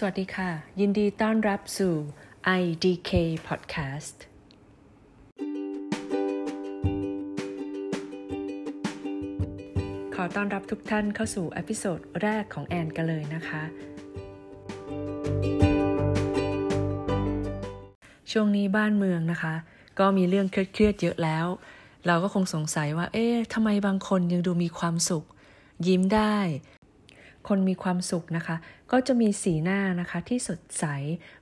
[0.00, 1.94] สวัสดีค่ะ ยินดีต้อนรับสู่
[2.60, 3.10] IDK
[3.48, 4.16] Podcast
[10.14, 13.62] ขอต้อนรับทุกท่านเข้าสู่อพิโซดแรกของแอนกันเลยนะคะ
[18.32, 19.54] ช่วงนี้บ้านเมืองนะคะ
[19.98, 21.46] ก็มีเรื่องเครียดๆเยอะแล้ว
[22.06, 25.24] เราก็คงสงสัยว่า เอ๊ะทำไมบางคนยังดูมีความสุข
[25.86, 26.36] ยิ้มได้
[27.48, 28.56] คนมีความสุขนะคะ
[28.92, 30.84] ก็จะมีสีหน้านะคะที่สดใส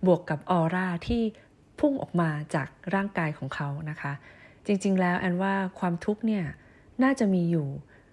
[0.07, 1.23] บวกกับออร่าที่
[1.81, 4.13] พุ่งออกมาจากร่างกายของเขานะคะ
[4.67, 6.45] จริงๆ แล้วแอนว่าความทุกข์เนี่ย
[7.03, 7.69] น่าจะมีอยู่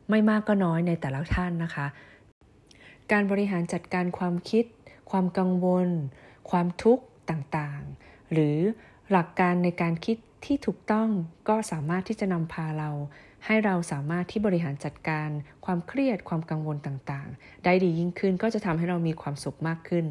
[0.10, 1.88] ไม่มากก็น้อยในแต่ละท่านนะคะ
[3.12, 4.66] การบริหารจัดการความคิด
[5.12, 5.90] ความกังวล
[6.50, 8.58] ความทุกข์ต่างๆ หรือ
[9.12, 11.10] หลักการในการคิด ที่ถูกต้อง
[11.50, 12.92] ก็สามารถที่จะนำพาเรา
[13.46, 15.30] ให้เราสามารถที่บริหารจัดการ
[15.66, 20.06] ความเครียดความกังวลต่างๆ ได้ดียิ่งขึ้นก็จะทำให้เรามีความสุขมากขึ้น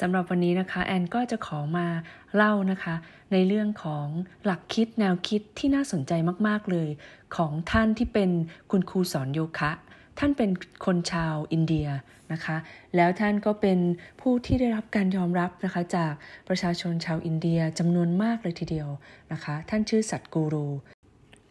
[0.00, 1.86] สำหรับวันนี้นะคะแอนก็จะขอมา
[2.34, 2.94] เล่านะคะ
[3.32, 4.06] ในเรื่องของ
[4.44, 6.12] หลักคิดแนวคิดที่น่าสนใจ
[6.48, 6.88] มากๆเลย
[7.36, 8.30] ของท่านที่เป็น
[8.70, 9.72] คุณครูสอนโยคะ
[10.18, 10.50] ท่านเป็น
[10.84, 11.88] คนชาวอินเดีย
[12.32, 12.56] นะคะ
[12.96, 13.78] แล้วท่านก็เป็น
[14.20, 16.12] ผู้ที่ได้รับการยอมรับนะคะจาก
[16.48, 18.88] ประชาชนชาวอินเดียจำนวนมากเลยทีเดียว
[19.32, 20.66] นะคะ ท่านชื่อสัตกูรู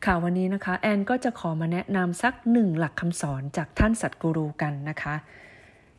[0.05, 5.15] ค่ะวันนี้นะคะแอนก็จะขอมาแนะนำสักหนึ่งหลักคำสอนจากท่านสัตกูรูกันนะคะ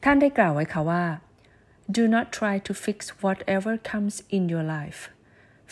[0.05, 1.05] ท่านได้กล่าวไว้ค่ะว่า
[1.97, 5.01] do not try to fix whatever comes in your life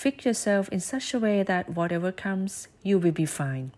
[0.03, 2.53] fix yourself in such a way that whatever comes
[2.89, 3.69] you will be fine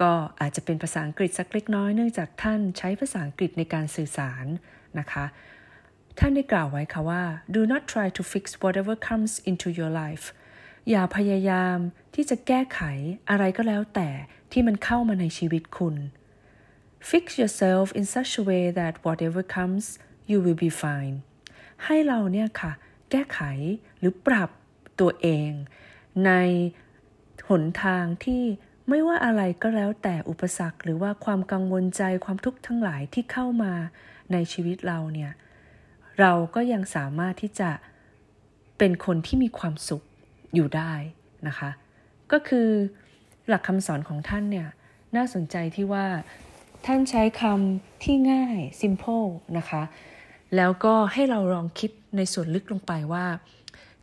[0.00, 4.46] ก็อาจจะเป็นภาษาอังกฤษสักเล็กน้อยเนื่องจากท่านใช้ภาษาอังกฤษในการสื่อสาร
[4.98, 5.24] นะคะ
[6.18, 7.22] ท่านได้กล่าวไว้ค่ะว่า
[7.54, 10.24] do not try to fix whatever comes into your life
[10.90, 11.76] อย่าพยายาม
[12.14, 12.80] ที่จะแก้ไข
[13.30, 14.10] อะไรก็แล้วแต่
[14.52, 15.96] ที่มันเข้ามาในชีวิตคุณ
[17.10, 19.84] Fix yourself in such a way that whatever comes
[20.30, 21.16] you will be fine
[21.84, 22.72] ให้เราเนี่ยค่ะ
[23.10, 23.40] แก้ไข
[23.98, 24.50] หรือปรับ
[25.00, 25.50] ตัวเอง
[26.26, 26.32] ใน
[27.48, 28.42] หนทางที่
[28.88, 33.72] ไม่ว่าอะไรก็แล้วแต่อุปสรรคหรือว่าความกังวลใจความทุกข์ทั้งหลายที่เข้ามา
[34.32, 35.32] ในชีวิตเราเนี่ย
[36.20, 37.70] เราก็ยังสามารถที่จะ
[38.78, 40.02] เป็นคนที่มีความสุข
[40.54, 40.92] อยู่ได้
[41.48, 41.70] นะคะ
[42.32, 42.68] ก็คือ
[43.48, 44.68] หลักคำสอนของท่านเนี่ย
[45.16, 46.06] น่าสนใจที่ว่า
[46.86, 49.28] ท่านใช้คำที่ง่าย simple
[49.58, 49.82] นะคะ
[50.56, 53.26] แล้วก็ให้เราลองคิดในส่วนลึกลงไปว่า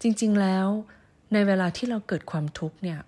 [0.02, 0.68] จริง ๆ แล้ว
[1.34, 3.00] ในเวลาที่เราเกิดความทุกข์เนี่ย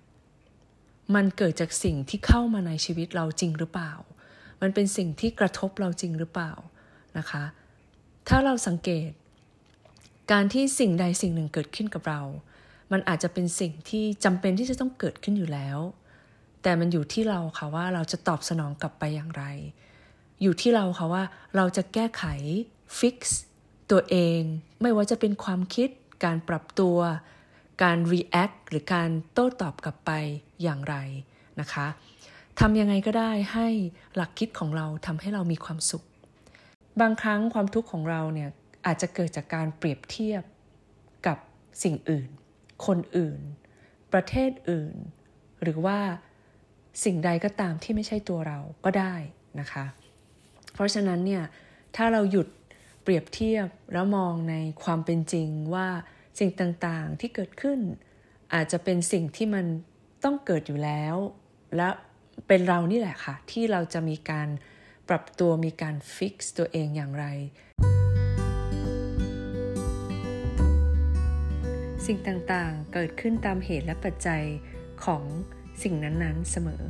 [1.15, 3.93] มันเกิดจากสิ่งที่เข้ามาในชีวิตเราจริงหรือเปล่า
[4.61, 6.51] มันเป็นสิ่งที่กระทบเราจริงหรือเปล่า
[7.17, 7.43] นะคะ
[8.29, 9.09] ถ้าเราสังเกต
[10.31, 12.21] การที่สิ่งใดสิ่งหนึ่งเกิดขึ้นกับเรา
[12.91, 15.79] มันอาจจะเป็นสิ่งที่จำเป็นที่จะต้องเกิดขึ้นอยู่แล้ว
[16.63, 19.43] แต่มันอยู่ที่เราค่ะว่าเราจะตอบสนองกลับไปอย่างไร
[20.41, 21.23] อยู่ที่เราค่ะว่า
[21.55, 22.23] เราจะแก้ไข
[22.97, 23.41] ฟิกซ์
[23.91, 24.41] ตัวเอง
[24.81, 25.89] ไม่ว่าจะเป็นความคิด
[26.25, 26.97] การปรับตัว
[27.81, 30.11] การ react หรือการโต้ตอบกลับไป
[30.63, 30.95] อย่างไร
[31.59, 31.87] นะคะ
[32.59, 33.67] ทำยังไงก็ได้ให้
[34.15, 36.03] หลักคิดของเราทำให้เรามีความสุข
[37.01, 38.49] บางครั้งความทุกข์ของเราเนี่ย
[38.85, 40.43] อาจจะเกิดจากการเปรียบเทียบ
[41.27, 41.37] กับ
[41.83, 42.29] สิ่งอื่น
[42.85, 43.39] คนอื่น
[44.13, 44.95] ประเทศอื่น
[45.63, 45.99] หรือว่า
[47.03, 49.15] สิ่งใดก็ตามที่ไม่ใช่ตัวเราก็ได้
[49.59, 49.85] นะคะ
[50.73, 51.43] เพราะฉะนั้นเนี่ย
[51.95, 52.47] ถ้าเราหยุด
[53.03, 55.87] เปรียบเทียบแล้วมองในความเป็นจริงว่า
[56.39, 57.79] สิ่งต่างๆที่เกิดขึ้น
[58.53, 59.65] อาจจะเป็นสิ่งที่มัน
[60.23, 61.15] ต้องเกิดอยู่แล้ว
[61.77, 61.89] และ
[62.47, 64.49] เป็นเรานี่แหละค่ะ ที่เราจะมีการ
[65.09, 67.25] ปรับตัวมีการฟิกซ์ตัวเองอย่างไร
[72.05, 74.43] สิ่งต่างๆเกิดขึ้นตามเหตุและปัจจัย
[75.05, 75.23] ของ
[75.83, 76.83] สิ่งนั้นๆเสมอ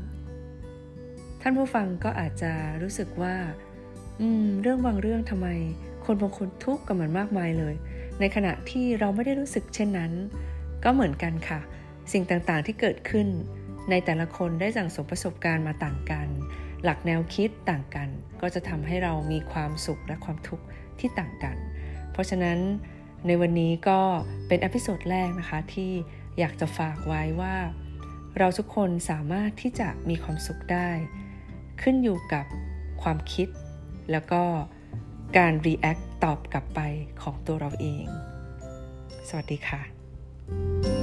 [1.41, 3.35] ท่านผู้ฟังก็อาจจะรู้สึกว่า
[4.19, 5.47] อืม เรื่องบางเรื่องทำไม
[6.05, 7.75] คนบางคนทุกข์กับมันมากมายเลย
[8.19, 10.12] ในขณะที่เราไม่ได้รู้สึกเช่นนั้น
[10.84, 11.59] ก็เหมือนกันค่ะ
[12.12, 13.28] สิ่งต่างๆที่เกิดขึ้น
[13.90, 16.28] ในแต่ละคนได้สั่งสมประสบการณ์มาต่างกัน
[16.84, 18.09] หลักแนวคิดต่างกัน
[18.41, 20.66] ก็จะทำให้เรามีความสุขและความทุกข์
[21.00, 21.57] ที่ต่างกัน
[22.11, 22.59] เพราะฉะนั้น
[23.28, 23.99] ในวันนี้ก็
[24.47, 25.91] เป็นอพิโซดแรกนะคะที่
[26.40, 27.55] อยากจะฝากไว้ว่า
[28.37, 30.90] เราทุกคนสามารถที่จะมีความสุขได้
[31.82, 32.46] ขึ้นอยู่กับ
[33.02, 33.47] ความคิด
[34.11, 34.43] แล้วก็
[35.37, 36.81] การ react ตอบกลับไป
[37.22, 38.05] ของตัวเราเอง
[39.29, 41.03] สวัสดีค่ะ